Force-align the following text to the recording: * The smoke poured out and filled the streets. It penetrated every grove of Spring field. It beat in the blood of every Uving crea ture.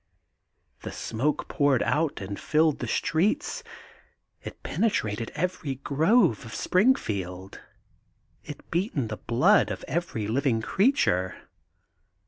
* 0.43 0.81
The 0.81 0.91
smoke 0.91 1.47
poured 1.47 1.83
out 1.83 2.21
and 2.21 2.39
filled 2.39 2.79
the 2.79 2.87
streets. 2.87 3.61
It 4.41 4.63
penetrated 4.63 5.31
every 5.35 5.75
grove 5.75 6.43
of 6.43 6.55
Spring 6.55 6.95
field. 6.95 7.59
It 8.43 8.71
beat 8.71 8.95
in 8.95 9.09
the 9.09 9.17
blood 9.17 9.69
of 9.69 9.85
every 9.87 10.25
Uving 10.25 10.63
crea 10.63 10.91
ture. 10.93 11.35